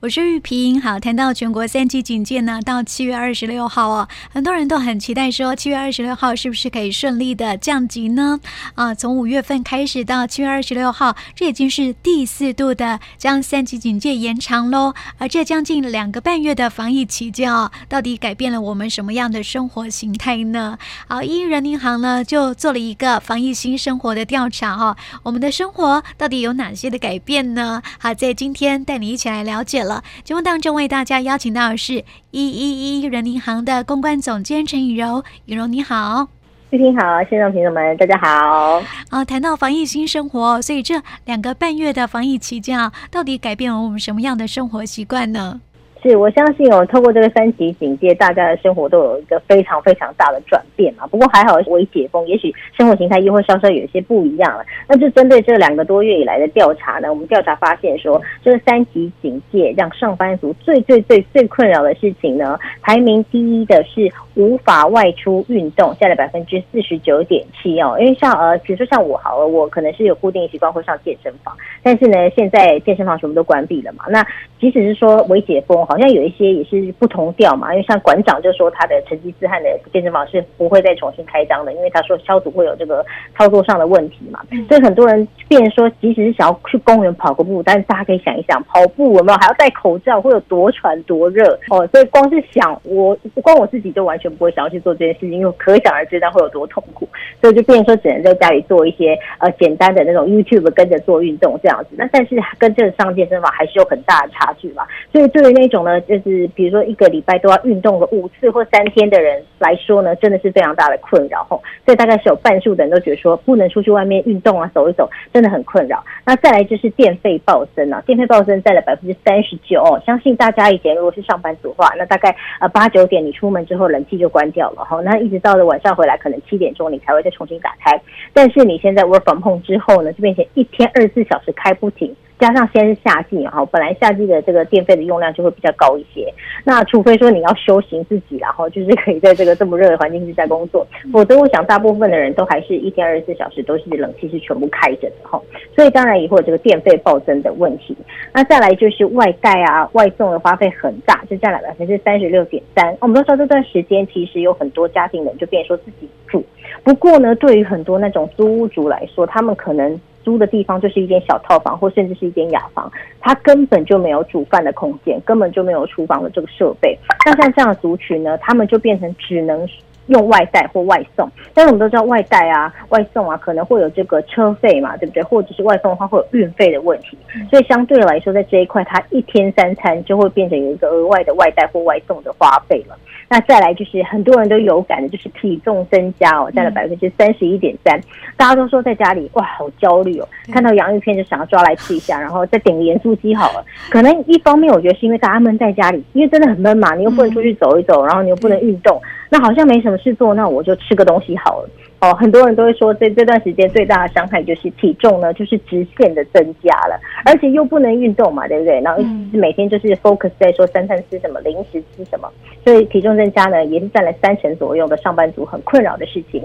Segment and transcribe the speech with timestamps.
[0.00, 0.80] 我是玉萍。
[0.80, 8.38] 好，谈到全国三级警戒呢，到七月二十六号哦，很多人都很期待说，七月二十六号是不是可以顺利的降级呢？
[8.76, 14.94] 啊，从五月份开始到七月二十六号，这已经是第四度的将三级警戒延长喽。
[15.18, 20.78] 而这将近两个半月的防疫期间哦，到底改变了我们什么样的生活形态呢？
[21.08, 27.82] 好，一一人银行呢就做了一个防疫新生活的调查哈，我们的生活到底有哪些的改变呢？
[27.98, 29.87] 好，在今天带你一起来了解。
[29.88, 36.28] 了，节目当中为大家邀请到的是一一一人银行的公关总监陈雨柔，雨柔你好，
[36.70, 38.80] 玉婷好，线上朋友们大家好。
[39.08, 45.60] 啊，谈到防疫新生活，所以这两个半月的防疫期间啊，到底改变了我们什么样的生活习惯呢？
[46.02, 51.06] 是我相信哦，透过这个三级警戒，大家的生活都有一个非常非常大的转变嘛。
[51.08, 54.64] 不过还好，微解封，也许生活形态又会稍稍有些不一样了。
[54.86, 67.96] 那就针对这两个多月以来的调查呢，我们调查发现说，这个三级警戒让上班族最最最最困扰的事情呢，排名第一的是无法外出运动，占了百分之四十九点七哦。
[67.98, 74.04] 因为像呃，比如说像我好了，我可能是有固定习惯会上健身房，但是呢，现在健身房全部都关闭了嘛。
[74.08, 74.24] 那
[74.60, 83.02] 即使是说微解封，好像有一些也是不同调嘛，因为像馆长就说他的成吉思汗的健身房是不会再重新开张的，因为他说消毒会有这个
[83.34, 84.40] 操作上的问题嘛。
[84.68, 91.86] 所以很多人变成说，即使是想要去公园跑个步，但是大家可以想一想，跑步有没有还要戴口罩，会有多喘多热哦。
[91.86, 97.08] 所以光是想我，光我自己都完全不会想要去做这件事情，因为可想而知，那会有多痛苦。
[97.40, 101.90] 所以就变成说，只能在家里做一些呃简单的那种 YouTube 跟着做运动这样子。
[101.96, 104.84] 那但是跟这个上健身房还是有很大的差距嘛。
[105.12, 111.62] 所以对于那种呢，就是比如说一个礼拜都要运动个五次或三天的人来说呢，真的是非常大的困扰吼。
[111.84, 116.04] 所以大概是有半数的人都觉得说，不能出去外面运动啊，走一走，真的很困扰。
[116.24, 120.00] 那再来就是电费暴增啊，电费暴增占了百分之三十九哦。
[120.04, 128.00] 相信大家以前如果是上班族的话，那大概呃八九点你出门之后冷气就关掉了吼，那一直到了晚上回来，可能七点钟你才会再重新打开。
[128.32, 132.14] 但是你现在 work from home 之后呢，就变成一天二十四小时开不停。
[132.38, 136.32] 加上现在是夏季哈，本来夏季的这个电费的用量就会比较高一些。
[136.64, 145.40] 那除非说你要修行自己，然后就是可以在这个这么热的环境之下工作，否则我想大部分的人都还是一天二十四小时都是冷气是全部开着的哈。
[145.74, 147.96] 所以当然也会有这个电费暴增的问题。
[148.32, 152.96] 那再来就是外带啊、外送的花费很大，就占了百分之三十六点三。
[153.00, 156.44] 我们都知道这段时间其实有很多家庭人就变成说自己住，
[156.84, 160.00] 不过呢，对于很多那种租屋族来说，他们可能。
[160.22, 162.90] 租的地方就是一间小套房，或甚至是一间雅房，
[163.20, 166.98] 它根本就没有煮饭的空间，根本就没有厨房的这个设备。
[167.24, 169.66] 那像这样的族群呢，他们就变成只能
[170.08, 171.30] 用外带或外送。
[171.54, 175.22] 但是我们都知道，外带啊、外送啊，可能会有这个车费嘛，对不对？
[175.22, 177.16] 或者是外送的话，会有运费的问题。
[177.50, 182.96] 所以相对来说，在这一块，它一天三餐就会变成有一个额外的外带或外送的花费了。
[183.30, 188.00] 那再来就是很多人都有感的，就是体重增加哦，占了百分之三十一点三。
[188.36, 193.62] 大家都说在家里哇，好焦虑哦，看到洋芋片就想要抓来吃一下，然后再点个盐酥鸡好了。
[193.90, 198.98] 可能一方面我觉得是因为大家闷在家里，因为真的很闷嘛，你又不能出去走一走，然后你又不能运动，
[199.30, 201.70] 那好像没什么事做，那我就吃个东西好了。
[202.00, 208.80] 哦，很多人都会说，这这段时间最大的伤害就是体重呢，就是直线的增加了，而且又不能运动嘛，对不对？
[208.80, 209.02] 然后
[209.32, 212.30] 每天就是 focus 在说三餐吃什么，零食吃什么，
[212.64, 216.40] 所以体重增加呢，也是占了三成左右的上班族很困扰的事情。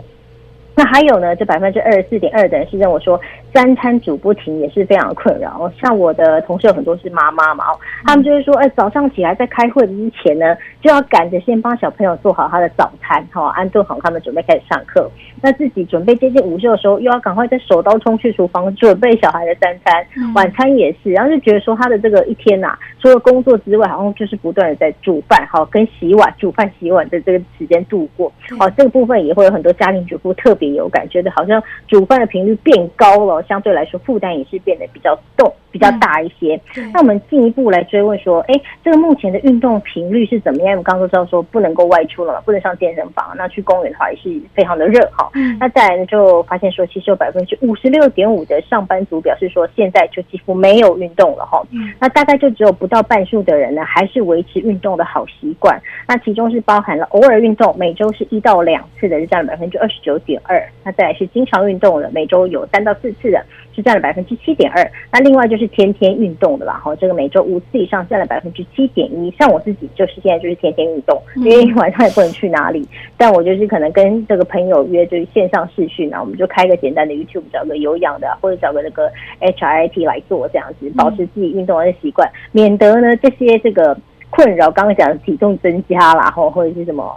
[0.75, 3.19] 那还有呢，这百分之二十四点二的人是认为说
[3.53, 5.71] 三餐煮不停也是非常困扰。
[5.79, 7.65] 像我的同事有很多是妈妈嘛，
[8.05, 15.07] 他们就是说，哎，早上起来在开会之前呢，就要赶着先帮小朋友做好他的早餐，哈，安顿好他们准备开始上课。
[15.41, 28.31] 那自己准备接近午休的时候，又要赶快再手刀冲去厨房准备小孩的三餐，晚餐也是，然后就觉得说他的这个一天呐、啊，除了工作之外，好像就是不断的在煮饭，好跟洗碗、煮饭、洗碗的这个时间度过。
[28.59, 30.62] 哦，这个部分也会有很多家庭主妇特别。
[30.69, 35.51] 也有感觉的，好像煮饭的频率变高了，相对来说负担也是变得比较重。
[35.73, 36.61] 比较大一些，
[36.93, 38.53] 那我们进一步来追问说，哎，
[38.83, 40.73] 这个目前的运动频率是怎么样？
[40.73, 45.31] 我们刚刚都知道说不能够外出了嘛，不能上健身房，那去公园的话也是非常的热哈。
[45.59, 51.59] 那再来呢，就发现说，其实有百分之五十六点五的上班族表示说，现在就几乎没有运动了哈。
[51.99, 55.81] 那大概就只有不到半数的人呢，还是维持运动的好习惯。
[56.07, 60.52] 那其中是包含了偶尔运动，每周是一到两次的，就占了百分之二十九点二。
[60.53, 60.69] 二。
[60.83, 63.43] 那再来是经常运动的，每周有三到四次的，
[63.75, 64.91] 是占了百分之七点二。
[65.11, 69.31] 那另外就是天天运动的啦，哈，这个每周五次以上占了百分之七点一。
[69.39, 83.97] 像我自己就是现在就是天天运动，因为晚上也不能去哪里，但我就是可能跟这个朋友约就是线上视讯啊，我们就开个简单的 YouTube，找个有氧的或者找个那个 HIIT 来做这样子，保持自己运动的习惯，免得呢这些这个
[84.29, 87.15] 困扰，刚刚讲的体重增加啦，或或者是什么。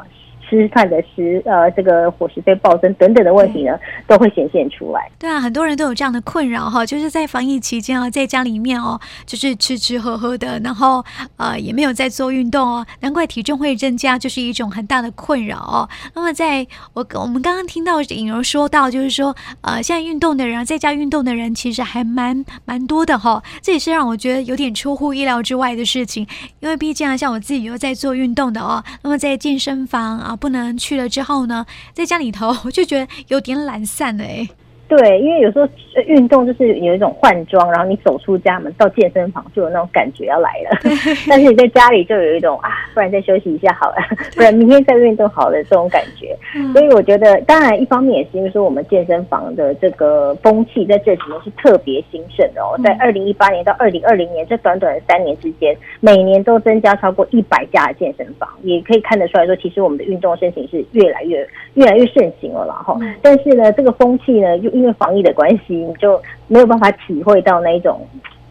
[0.48, 3.76] 吃饭的食呃，这个伙食费暴增等等的问题呢，
[4.06, 5.10] 都会显现出来。
[5.18, 11.04] 对啊，很多人都有这样的困扰哈，就是在防疫期间啊，在家里面哦，就是吃吃喝喝的，然后
[11.36, 15.88] 呃也没有在做运动哦，难怪体重会增加，就是一种很大的困扰哦。
[16.14, 26.24] 那么在我我们刚刚听到颖柔说到，就是说呃现在运动的人，在家运动的人其实还蛮蛮多的哈，这也是让我觉得有点出乎意料之外的事情，
[26.60, 30.35] 因为毕竟啊，像我自己有在做运动的哦，那么在健身房啊。
[30.36, 34.46] 不能去了之后呢，在家里头我 就觉得有点懒散了哎。
[34.88, 35.68] 对，因为有时候
[36.06, 40.78] 运动就是有一种换装，然后你走出家门到健身房就有那种感觉要来了。
[41.28, 43.96] 但是你在家里就有一种啊，不然再休息一下好了，
[44.34, 46.34] 不然明天再运动好了这种感觉。
[46.72, 52.72] 所以我觉得，当然一方面也是因为说我们健身房的这个风气在这几年是特别兴盛的哦。
[52.82, 62.64] 在二零一八年到二零二零年这短短的三年之间，每年都增加超过一百家的健身房，也可以看得出来说，其实我们的运动盛行是越来越越来越盛行了。
[62.66, 64.76] 然后，但是呢，这个风气呢又。
[64.76, 67.98] 因为防疫的关系，你就没有办法体会到那一种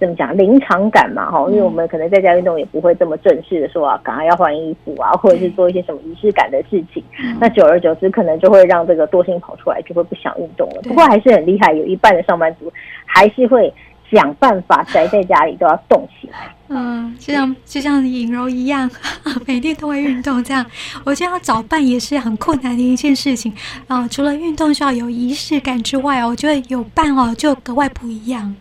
[0.06, 7.04] 怎么讲临场感嘛，哈，因为我们可能在家运动也不会这么正式的说啊，赶快要换衣服啊，或者是做一些什么仪式感的事情。
[7.40, 10.82] 那久而久之，可能就会让这个惰性跑出来，就会不想运动了。
[10.84, 12.72] 不过还是很厉害，有一半的上班族
[13.06, 13.74] 还是会
[14.12, 16.38] 想办法宅在家里都要动起来。
[16.68, 18.90] 嗯，就像就像尹柔一样，
[19.48, 20.66] 每天都会运动，这样
[21.04, 23.52] 我觉得要早办也是很困难的一件事情
[23.88, 24.10] 啊、呃。
[24.10, 28.56] 除了运动需要有仪式感之外哦，我觉得有伴哦就格外不一样。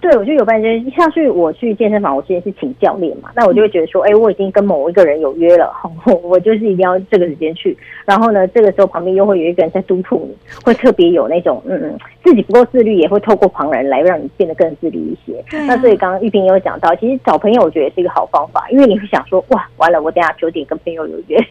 [0.00, 5.72] 对，我就有半天像是我去健身房，我之前是请教练嘛，那我就会觉得说，哎，我已经跟某一个人有约了，
[6.22, 7.76] 我就是一定要这个时间去。
[8.06, 11.98] 然后呢，这个时候旁边又会有一个人在督促你，会特别有那种，嗯嗯，
[12.28, 15.38] 自己不够自律，也会透过旁人来让你变得更自律一些。
[15.56, 21.42] 啊、那所以刚刚玉萍也有讲到，其实找朋友我觉得也是一个好方法，因为你会想说，哇，完了，我等下九点跟朋友有约，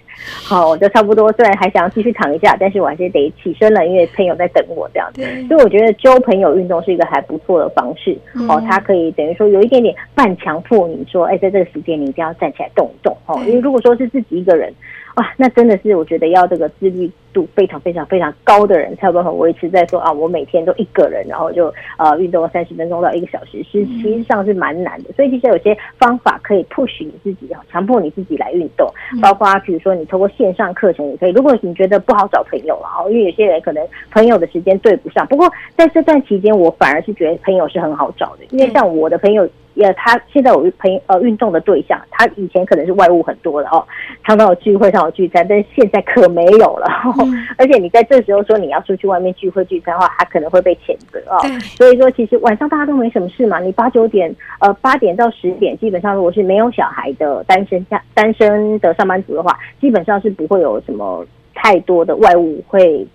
[0.43, 5.23] 好，我就差不多，虽然还想要继续躺一下，但是我还是得起身了，因为朋友在等我这样子。
[5.47, 8.15] 所以我觉得交朋友运动是一个还不错的方式。
[8.47, 13.41] 哦，它可以等于说有一点点半强迫你说，哎，在这个时间你一定要站起来动一动哦。
[13.47, 14.71] 因为如果说是自己一个人，
[15.17, 25.11] 哇，那真的是我觉得要这个自律度非常非常非常高的人才有办法维持在说啊，我每天都一个人，然后就呃运动三十分钟到一个小时，是其实上是蛮难的。
[25.13, 28.87] 所以其实有些方法可以 push 你自己啊，强迫你自己来运动，
[29.19, 31.31] 包括比如说你透过线上课程也可以。
[31.31, 35.25] 如果你觉得不好找朋友了哦，因为有些人可能朋友的时间对不上。
[35.25, 39.49] 不过在这段期间，我反而是觉得朋友是很好找的，因为像我的朋友。
[39.77, 43.85] 也，他现在有朋呃运动的对象，他以前可能是外务很多的哦，
[44.25, 46.87] 常常有聚会，常有聚餐，但是现在可没有了。
[47.21, 51.37] 嗯、而且你在这时候说你要出去外面聚会聚餐的话，他可能会被谴责哦。
[51.77, 61.23] 所以说，其实晚上大家都没什么事嘛，你八九点呃八点到十点，基本上如果是没有小孩的单身家单身的上班族的话，基本上是不会有什么
[61.53, 63.07] 太多的外务会。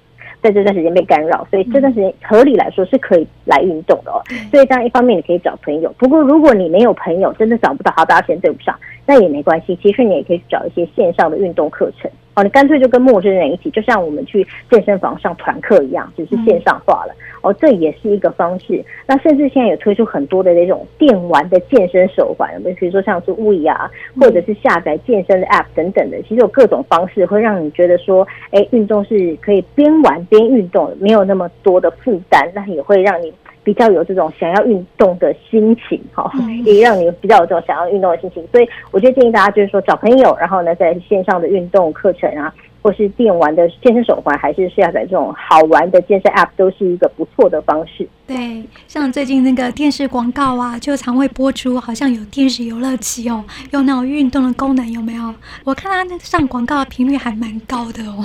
[0.43, 4.21] 在这段时间被干扰，所以这段时间合理来说是可以来运动的哦。
[4.51, 9.79] 所以这样一方面你可以找朋友，不过如果你没有朋友，真的找不到，好，大家先对不上，那也没关系。
[9.81, 18.83] 其实你也可以找一些线上的运动课程哦，你干脆就跟陌生人一起，就像我们去健身房上团课一样，只是线上化了哦，这也是一个方式。
[19.07, 30.23] 那甚至现在有推出很多的那种电玩的健身手环，比如说像是 Wii 啊，或者是下载健身的 App 等等的，其实有各种方式会让你觉得说，哎，运动是可以边玩。
[30.33, 33.31] 边运动没有那么多的负担，那也会让你
[33.65, 36.31] 比较有这种想要运动的心情，哈，
[36.65, 38.47] 也让你比较有这种想要运动的心情。
[38.53, 48.07] 所以，我就建议大家就是说找朋友，然后呢，在线上的运动课程啊，或是电玩的健身手环，还是下载这种好玩的健身 App，都是一个不错的方式。
[48.27, 55.35] 对，像最近那个电视广告啊，就常会播出，好像有电视游乐器哦，有那种运动的功能，有没有？
[55.65, 58.25] 我看它那上广告的频率还蛮高的哦。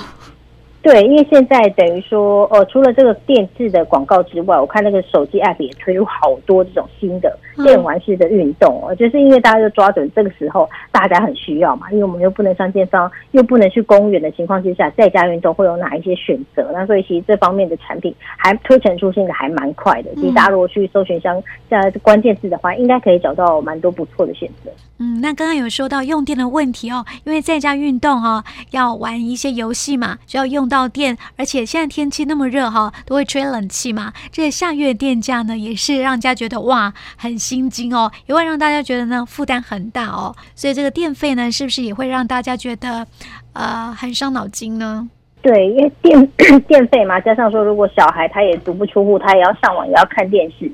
[0.81, 16.69] 对，因为现在等于说，呃，除了这个电视的广告之外，我看那个手机 app 也推出好多这种新的电玩式的运动，哦，就是因为大家就抓准这个时候，大家很需要嘛，因为我们又不能上健身房，又不能去公园的情况之下，在家运动会有哪一些选择？
[16.71, 20.15] 那所以其实这方面的产品还推陈出新的还蛮快的。
[20.15, 24.71] 其实大家如果去搜寻像在关键字的话，应该可以找到蛮多不错的选择。
[24.99, 30.76] 嗯，那刚刚有说到用电的问题哦，因为在家运动哈，哦，要玩一些游戏嘛，就要用到。
[30.77, 34.13] 到电，而且现在天气那么热哈，都会吹冷气嘛。
[34.31, 40.35] 这个下月电价呢，也是让人家觉得哇，很心惊哦，也会让大家觉得呢负担很大哦。
[40.53, 43.07] 所以这个电费呢，是不是也会让大家觉得
[43.53, 45.09] 呃很伤脑筋呢？
[45.41, 46.27] 对，因为电
[46.67, 50.71] 电费嘛，加上说如果小孩他也足不出户，他也要上网，也要看电视。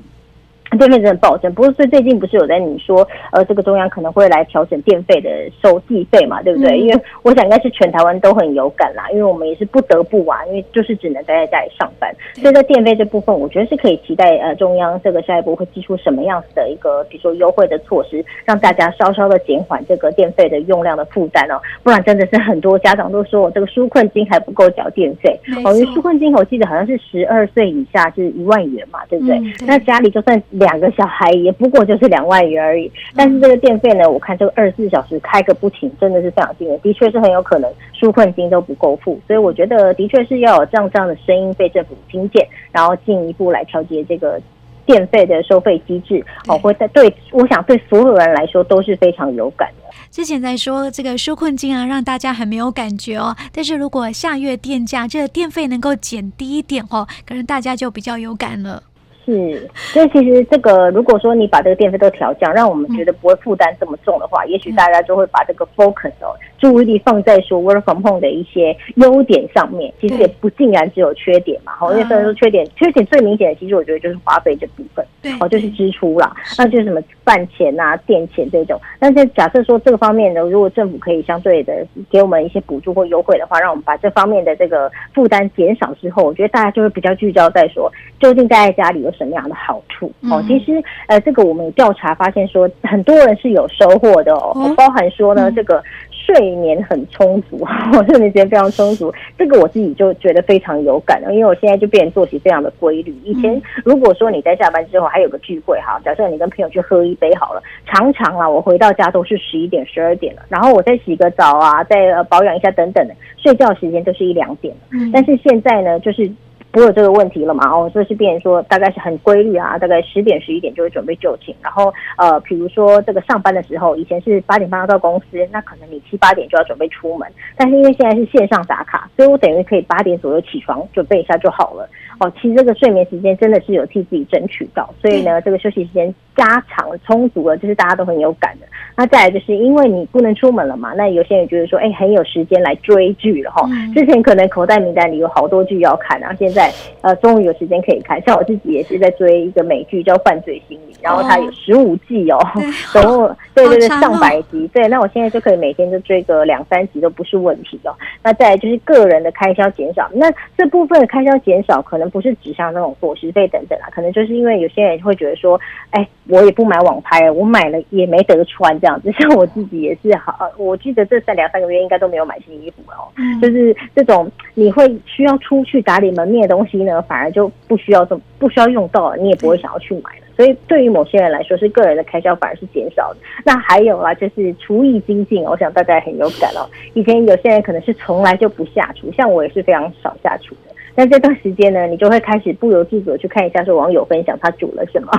[0.78, 5.30] 电费真的暴增，不过最最近不是有在你说，呃，这个中央可能会来调整电费的
[5.62, 6.72] 收计费嘛，对不对？
[6.72, 29.38] 嗯、因为我想应该是全台湾都很有感啦，因为我们也是不得不啊，因为就是只能待在家里上班，所以在电费这部分，我觉得是可以期待呃中央这个下一步会祭出什么样子的一个比如说优惠的措施，让大家稍稍的减缓这个电费的用量的负担哦，不然真的是很多家长都说我这个纾困金还不够缴电费哦，因为纾困金我记得好像是十二岁以下是一万元嘛，对不对？
[29.38, 29.66] 嗯、对。
[29.66, 30.34] 那家里就算。
[30.64, 44.40] 两个小孩也不过就是两万元而已，但是这个电费呢，我看这个二十四小时开个不停，真的是非常惊人，的确是很有可能纾困金都不够付，所以我觉得的确是要有这样这样的声音被政府听见，然后进一步来调节这个
[44.86, 49.84] 电费的收费机制，哦，会在对，我想对所有人来说都是非常有感的。
[50.10, 58.82] 之前在说这个纾困金啊，让大家很没有感觉哦，但是如果下月电价这个电费能够减低一点哦，可能大家就比较有感了。
[59.24, 69.92] 是，所以其实这个，如果说你把这个电费都调降，让我们觉得不会负担这么重的话，嗯、也许大家就会把这个 focus 哦，注意力放在说 work from home 的一些优点上面。
[70.00, 78.80] 其实也不尽然只有缺点嘛，哈、嗯，因为虽然说缺点，缺点最明显的，其实我觉得就是花费这部分，对，哦，就是支出啦，那就是什么饭钱啊、电钱这种。
[78.98, 90.10] 但是假设说这个方面呢，如果政府可以相对的给我们一些补助或优惠的话，让我们把这方面的这个负担减少之后，我觉得大家就会比较聚焦在说，究竟待在家里有什么样的好处？
[90.30, 95.82] 哦，其实呃，这个我们调查发现说，很多人是有收获的哦，包含说呢，这个。
[96.24, 97.58] 睡眠很充足，
[97.92, 103.14] 我睡眠时间非常充足，这个我自己就觉得非常有感了，因为我现在就变成作息非常的规律。
[103.24, 114.80] 以前如果说你在下班之后还有个聚会哈，假设你跟朋友去喝一杯好了，常常啊，我回到家都是十一点、十二点了，然后我再洗个澡啊，再保养一下等等的，睡觉时间都是一两点了。
[115.12, 116.30] 但是现在呢，就是。
[116.74, 117.70] 不会有这个问题了嘛？
[117.70, 121.54] 哦，所以是变成说大概是很规律啊，大概十点十一点就会准备就寝。
[121.62, 127.30] 然后呃，比如说这个上班的时候，以前是八点半要到公司，那可能你七八点就要准备出门。
[127.56, 131.88] 但是因为现在是线上打卡，所以我等于可以八点左右起床准备一下就好了。
[132.20, 138.66] 哦，其实这个睡眠时间真的是有替自己争取到，所以呢，这个休息时间加长充足了，就是大家都很有感的。
[138.96, 143.68] 那再来就是因为你不能出门了嘛，那有些人觉得说，哎，很有时间来追剧了哈。
[143.94, 146.70] 之前可能口袋名单里有好多剧要看，然后现在。
[147.02, 152.38] 呃，终于有时间可以看，像我自己也是在追一个美剧叫《犯罪心理》，然后它有十五季哦，
[152.94, 157.92] 总共对对对上百集，对，那我现在就可以每天就追个两三集都不是问题哦。
[158.22, 169.12] 那再来就是个人的开销减少，那这部分的开销减少可能不是指向那种伙食费等等啊，可能就是因为有些人会觉得说，哎，我也不买网拍，我买了也没得穿这样子。
[169.18, 177.00] 像我自己也是好，我记得这三两三个月应该都没有买新衣服哦，嗯就是这种你会需要出去打理门面的东西呢。
[177.02, 180.24] 反而就不需要这么不需要用到了，你也不会想要去买了。
[180.34, 183.20] 所以对于某些人来说，是个人的开销反而是减少的。
[183.44, 186.66] 那还有啊，就是厨艺精进，我想大家很有感哦。
[186.94, 190.73] 以前有些人可能是从来就不下厨，像我也是非常少下厨的。
[190.96, 195.10] 那这段时间呢，你就会开始不由自主的去看一下，说网友分享他煮了什么，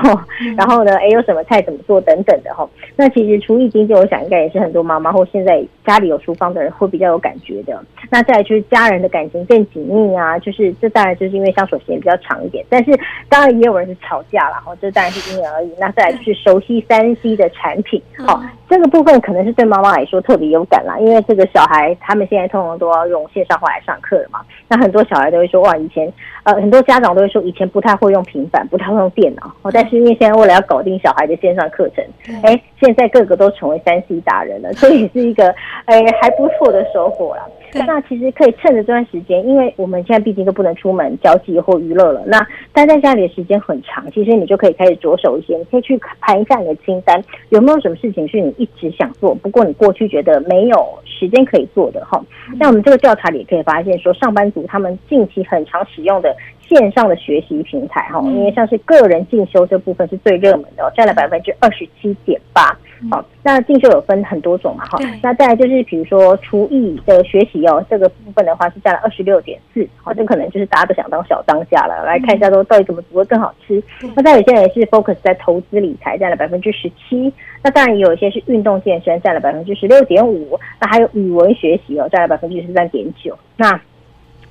[0.57, 2.67] 然后呢，哎，有什么菜怎么做等等的哈。
[2.95, 7.77] 那其实厨艺精进，我想应该也是很多妈妈或现在家里有厨房的人会比较有感觉的。
[8.09, 12.91] 那再来就是家人的感情更紧密啊，就是这当然就是因为相处时间比较长一点，但是
[13.27, 15.69] 当然也有人是吵架了哈，这当然是因人而异。
[15.77, 24.39] 那再来就是熟悉三 C 的产品，好，这个部分可能是对妈妈来说特别有感啦，因为这个小孩他们现在通常都要用线上化来上课了嘛，
[24.69, 25.64] 那很多小孩都会说。
[25.65, 26.13] 哇，以前
[26.45, 32.05] 呃很多家长都会说，以前不太会用平板，不太会用电脑，哦，但是因为现在为了要搞定小孩的线上课程，
[32.43, 35.53] 哎，现在个个都成为三 C 达人了，所以是一个
[35.85, 37.45] 哎还不错的收获啦。
[37.85, 42.39] 那其实可以趁着这段时间，因为我们现在毕竟都不能出门交际或娱乐了，那
[42.71, 52.23] 待在家里的时间很长，其实你就可以开始着手一些，你可以去盘一下你的清单，有没有什么事情是你一直想做，不过你过去觉得没有时间可以做的哈。
[52.57, 56.33] 那我们这个调查里也可以发现说，上班族他们近期很常使用的
[56.67, 62.75] 线上的学习平台哈，因为像是个人进修这部分是最热门的，占了百分之二十七点八。
[63.11, 73.83] 好，那进修有分很多种嘛，哈，那再来就是比如说厨艺的学习哦，这个部分的话是占了二十六点四，好，这可能就是大家都想当小当家了，来看一下说到底怎么煮会更好吃。
[74.15, 83.79] 那再有些人是 focus 在投资理财，占了百分之十七，那当然也有一些是运动健身，占了百分之十六点五，那还有语文学习哦，占了百分之十三点九，那。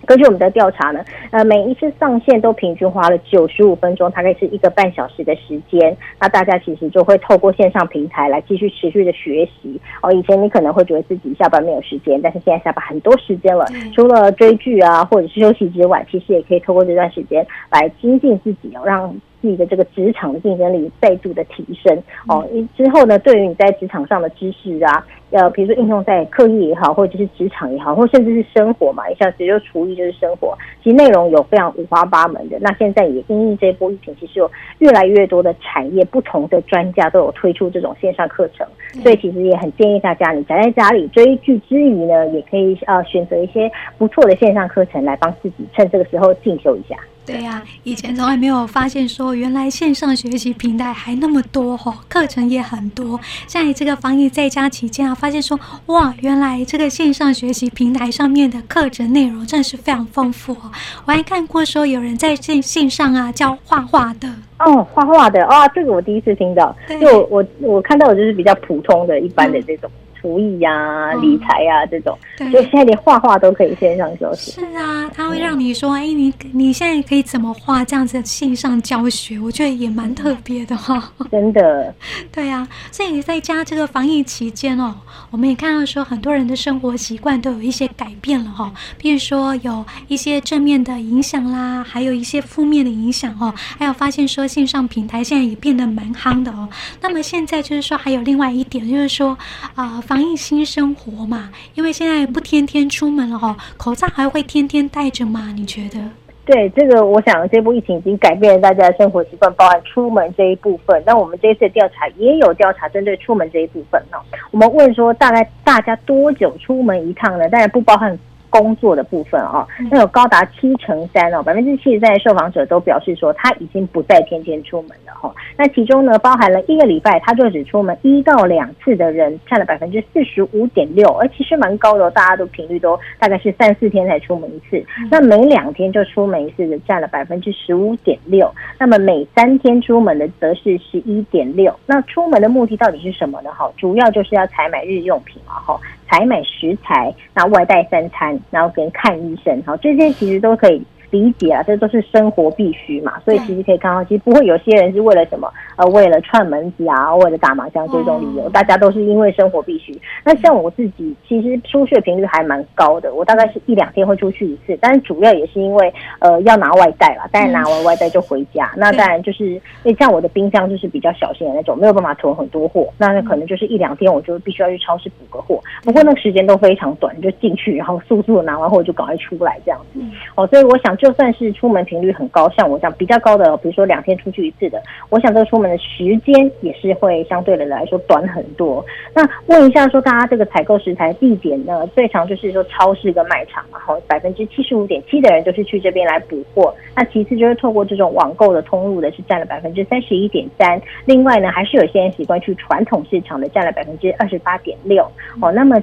[0.04, 5.96] 根据我们的调查呢，呃，每一次上线都平均花了九十五分钟，大概是一个半小时的时间。
[6.20, 9.80] 那大家其实就会透过线上平台来继续持续的学习。
[10.02, 13.66] 哦，以前你可能会觉得自己下班没有时间，但是现在下班很多时间了。
[13.94, 19.14] 除了追剧啊，或者是休息之外，其实也可以透过这段时间来精进自己，哦，让。
[19.44, 21.94] 自己的这个职场的竞争力再度的提升
[22.26, 22.42] 哦，
[22.74, 32.56] 之后呢，对于你在职场上的知识啊，呃，比如说应用在课业也好，或者是职场也好，或甚至是生活嘛，你像只有厨艺就是生活，其实内容有非常五花八门的。
[32.60, 34.48] 那现在也因应这一波疫情，其实有
[34.78, 38.64] 越来越多的产业，不同的专家都有推出这种线上课程，
[39.02, 46.94] 所以其实也很建议大家，你宅在家里追剧之余呢，也可以呃选择一些不错的线上课程来帮自己趁这个时候进修一下。
[47.26, 53.18] 对呀、啊，以前从来没有发现说，原来线上学习平台还那么多哦，课程也很多。
[53.46, 60.70] 在这个防疫在家期间啊，发现说，哇，原来这个线上学习平台上面的课程内容真的是非常丰富哦。
[61.06, 64.28] 我还看过说，有人在线线上啊教画画的
[64.58, 66.76] 哦，画画的啊、哦，这个我第一次听到。
[67.00, 69.90] 就我我我看到的就是比较普通的一般的这种。
[69.90, 74.52] 嗯厨艺呀、理财呀、啊、这种，对，就现在连画画都可以线上教学。
[74.52, 77.84] 是啊，他会让你说，哎，你你现在可以怎么画？
[77.84, 81.26] 这样子线上教学，我觉得也蛮特别的哈、哦。
[81.30, 81.94] 真的，
[82.32, 84.94] 对啊，所以你在家这个防疫期间哦，
[85.30, 88.72] 我们也看到说，很多人的生活习惯都有一些改变了哈、哦。
[88.96, 93.52] 比如说有一些正面的影响啦，还有一些负面的影响哦。
[93.56, 96.66] 还有发现说，线上平台现在也变得蛮夯的哦。
[97.02, 99.36] 那么现在就是说，还有另外一点，就是说
[99.74, 99.96] 啊。
[99.96, 105.52] 呃防疫新生活嘛，因为现在不天天出门了哈，口罩还会天天戴着吗？
[105.56, 105.98] 你觉得？
[106.44, 111.02] 对，这个我想这部疫情已经改变了大家的生活习惯，包含出门这一部分。
[111.04, 114.22] 那我们这一次调查也有调查针对出门这一部分哦。
[114.52, 117.48] 我们问说，大概大家多久出门一趟呢？
[117.48, 118.16] 当然不包含。
[118.54, 125.34] 工作的部分啊，那有高达七成三哦，百分之七十三的受访者都表示说他已经不再天天出门了哈。
[125.56, 134.84] 那其中呢，包含了一个礼拜他就只出门一到两次的人，占了百分之四十五点六，而其实蛮高的，大家都频率都大概是三四天才出门一次。
[135.10, 141.74] 那每两天就出门一次的占了百分之十五点六，那么每三天出门的则是十一点六。
[141.86, 143.50] 那出门的目的到底是什么呢？
[143.52, 145.80] 哈，主要就是要采买日用品嘛，哈。
[146.14, 150.80] 采买食材，然后外带三餐，然后跟看医生，好，这些其实都可以。
[151.14, 159.96] 理解啊，这都是生活必须嘛，所以其实可以看到，其实不会有些人是为了什么，呃，为了串门子啊，为了打麻将这种理由，大家都是因为生活必须。
[160.24, 168.72] 那像我自己，其实出去的频率还蛮高的，我大概是一两天会出去一次，但是主要也是因为呃要拿外带啦，当然拿完外带就回家。
[168.76, 175.62] 那当然就是因为像我的冰箱就是比较小型的那种，没有办法囤很多货，那那可能就是一两天我就必须要去超市补个货。
[175.84, 180.00] 不过那个时间都非常短，就进去然后速速的拿完货就赶快出来这样子。
[180.34, 180.92] 哦，所以我想。
[181.04, 188.82] 就算是出门频率很高，像我这样比较高的，比如说两天出去一次的，我想这个出门的时间也是会相对的来说短很多。
[189.14, 196.74] 那问一下说，大家这个采购食材地点呢，最常就是说超市跟卖场嘛，好，百分之七十五点七的人都是去这边来补货。
[196.96, 200.80] 那其次就是透过这种网购的通路的，是占了百分之三十一点三。
[201.04, 205.04] 另外呢，还是有些人习惯去传统市场的，占了百分之二十八点六。
[205.42, 205.76] 哦，那么。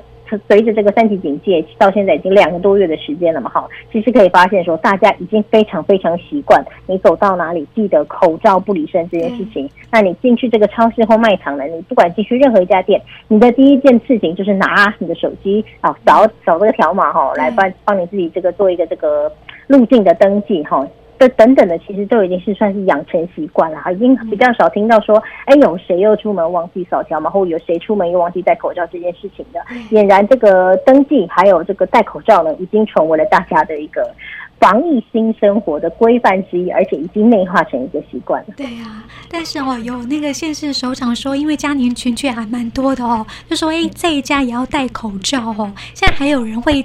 [0.48, 9.70] 随着这个三级警戒到现在已经两个多月的时间了嘛，哈，其实可以发现说，大家已经非常非常习惯，你走到哪里记得口罩不离身这件事情。
[9.92, 19.32] 那你进去这个超市或卖场呢，你不管进去任何一家店，你的第一件事情就是拿你的手机啊，扫扫这个条码哈，来帮帮你自己这个做一个这个
[19.68, 20.88] 路径的登记哈。
[21.22, 29.60] 这等等的，其实都已经是算是养成习惯了，已经比较少听到说，哎，有谁又出门忘记扫条码，或有谁出门又忘记戴口罩这件事情的。
[29.92, 34.12] 俨然，这个登记还有这个戴口罩呢，已经成为了大家的一个
[34.60, 38.56] 防疫新生活的规范之一，而且已经内化成一个习惯了。
[38.58, 45.72] 对啊，但是哦，有那个县市首长说，因为家庭群聚还蛮多的哦，就说哎，在家也要戴口罩哦。
[45.94, 46.82] 现在还有人会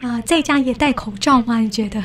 [0.00, 1.58] 啊、呃，在家也戴口罩吗？
[1.58, 2.00] 你觉得？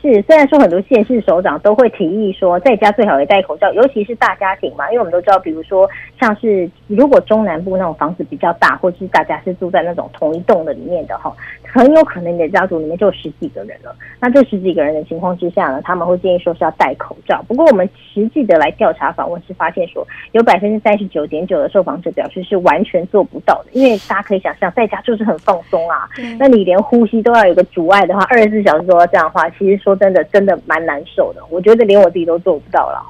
[0.00, 5.88] 是，虽然说很多县市首长都会提议说，在家最好也戴口罩，尤其是大家庭嘛，因为我们都知道，比如说
[6.20, 11.34] 像是如果中南部那种房子比较大，或者是大家是住在那种同一栋的里面的哈，
[11.72, 13.96] 很有可能你的家族里面就有十几个人了。
[14.20, 17.42] 那这十几个人的情况之下呢，他们会建议说是要戴口罩。
[17.48, 29.78] 不过我们实际的来调查访问是发现说，有百分之三十九点九的受访者表示是完全做不到的，因为大家可以想象，在家就是很放松啊，那你连呼吸都要有个阻碍的话，二十四小时都要这样的话，其实。
[29.78, 31.40] 说真的，真的蛮难受的。
[31.50, 33.00] 我觉得连我自己都做不到了。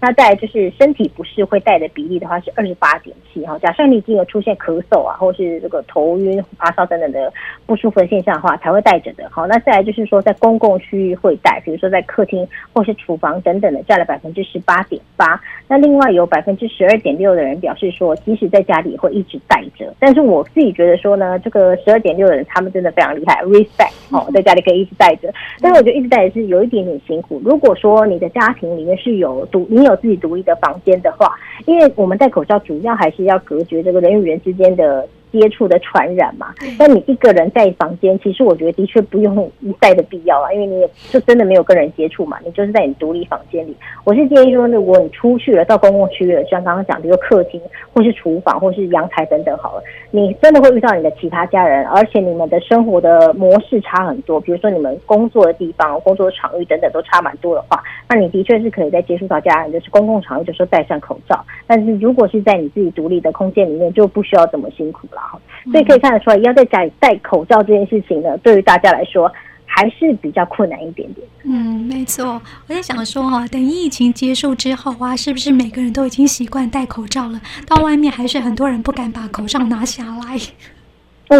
[0.00, 3.58] 那再来就是身体不适会戴的比例的话是是二十八点七哈。
[3.58, 7.32] 假设你已经有出现咳嗽啊，或是这个头晕、发烧等等的
[7.66, 9.28] 不舒服的现象的话，才会戴着的。
[9.30, 15.40] 好，那再来就是说，在公共区域会戴，比如说在客厅或是厨房等等的，占了百分之十八点八。
[15.68, 19.94] 那另外有百分之十二点六的人表示说，即使在家里也会一直戴着。
[19.98, 25.32] 但是我自己觉得说呢，这个十二点六的人他们真的非常厉害，respect 哦，在家里可以一直戴着。
[25.60, 27.40] 但是我觉得一直戴着是有一点点辛苦。
[27.44, 31.34] 如果说你的家庭里面是有独，你有自己独立的房间的话，
[31.66, 35.06] 因为我们戴口罩主要还是要隔绝这个人与人之间的。
[35.32, 43.74] 接触的传染嘛，那你一个人在房间，其实我觉得的确不用一戴的必要啊，因为你也就真的没有跟人接触嘛，你就是在你独立房间里。
[44.04, 47.60] 我是建议说，如果你出去了到公共区域了，像刚刚讲，比如客厅
[47.94, 61.42] 或是厨房或是阳台等等好了，你真的会遇到你的其他家人，而且你们的生活的模式差很多，比如说你们工作的地方、工作场域等等都差蛮多的话，那你的确是可以在接触到家人，就是公共场域就说戴上口罩。
[61.66, 65.21] 但是如果是在你自己独立的空间里面，就不需要这么辛苦了。
[65.70, 69.30] 所以可以看得出来，要在家里戴口罩这件事情呢，对于大家来说
[69.64, 71.26] 还是比较困难一点点。
[71.44, 72.40] 嗯，没错。
[72.66, 77.40] 我在想说哈，等疫情结束之后啊，是不是每个人都已经习惯戴口罩了？
[77.66, 80.38] 到外面还是很多人不敢把口罩拿下来。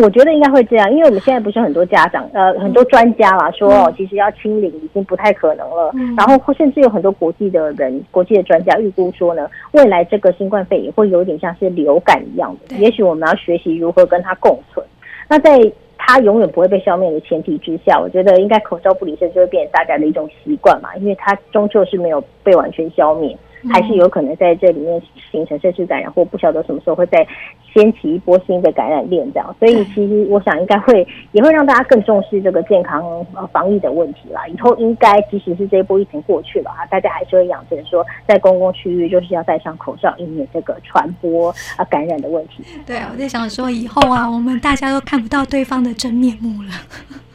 [0.00, 5.90] 我觉得应该会这样，因为我们现在不是很多家长，呃，很多专家啦说哦，其实要清零已经不太可能了。
[5.94, 12.76] 嗯、然后甚至有很多国际的人、国际的专家预估说呢，未来这个新冠肺炎会有点像是流感一样的。
[12.76, 14.84] 也许我们要学习如何跟它共存。
[15.28, 15.58] 那在
[15.98, 23.36] 它永远不会被消灭的前提之下，我觉得应该口罩不离身就会变成大家的一种习惯嘛，因为它终究是没有被完全消灭。
[23.70, 27.26] 还是有可能在这里面形成社区感染，或不晓得什么时候会再
[27.72, 29.54] 掀起一波新的感染链，这样。
[29.58, 33.02] 所以其实我想应该会也会让大家更重视这个健康
[33.34, 34.46] 呃防疫的问题啦。
[34.48, 42.64] 以后应该即使是这一波疫情过去了啊，大家还是会养成说在公共区域就是要戴上口罩，以免这个传播啊感染的问题。
[42.86, 46.70] 对啊，我在想说以后啊，我们大家都看不到对方的真面目了。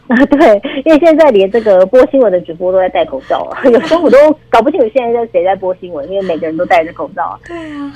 [0.08, 4.17] 啊， 对，因为现在连这个播新闻的主播都在戴口罩啊，有时候我都
[4.50, 7.39] 搞不清楚现在是谁在播新闻，因为每个人都戴着口罩。
[7.46, 7.93] 对啊，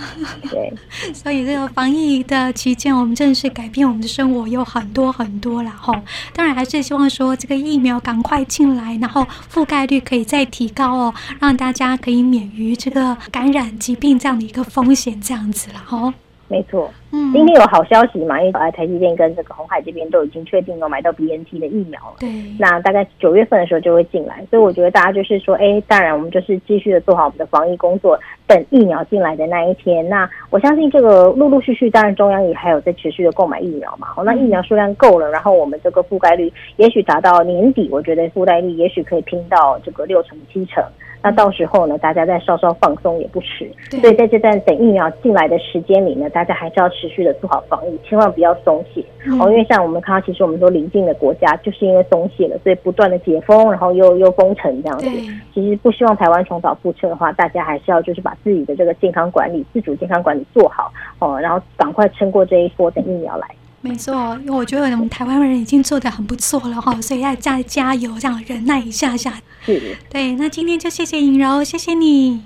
[0.50, 0.74] 对，
[1.14, 5.94] 所以这个防疫的期间，我们真的是改变我们的生活有很多很多了哈。
[6.34, 16.14] 当然还是希望说这个疫苗赶快进来，然后覆盖率可以再提高哦，让大家可以免于这个感染疾病这样的一个风险，这样子了哈。
[16.52, 18.42] 没错，嗯，今天有好消息嘛？
[18.42, 22.16] 因为台积电跟这个红海这边都已经确定了买到 BNT 的疫苗了。
[22.20, 22.28] 对，
[22.60, 30.08] 那大概九月份的时候就会进来，所以我觉得大家就是说，哎，当然我们就是继续的做好我们的防疫工作，等疫苗进来的那一天。
[30.10, 34.08] 那我相信这个陆陆续续，当然中央也还有在持续的购买疫苗嘛。
[34.08, 40.84] 好，那疫苗数量够了，然后我们这个覆盖率也许达到年底，我觉得覆盖率也许可以拼到这个六成七成。
[41.24, 43.70] 那到时候呢，大家再稍稍放松也不迟。
[43.90, 49.06] 对所以在这段等疫苗进来的时间里呢，大家还是要持续的做好防疫，千万不要松懈。
[49.26, 55.08] 嗯、哦，因为像我们看到，其实我们说邻近的国家就是因为松懈了，所以不断的解封，然后又又封城这样子。
[55.54, 63.48] 其实不希望台湾重蹈覆辙的话，大家还是要就是把自己的这个健康管理、自主健康管理做好哦，然后赶快撑过这一波，等疫苗来。
[63.82, 64.14] 没错，
[64.46, 69.42] 因为我觉得我们台湾人已经做的很不错了哈，所以要再加油，这样忍耐一下下。
[69.66, 72.44] 是，对，那今天就谢谢尹柔，谢谢你，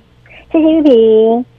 [0.51, 1.45] 谢谢玉萍。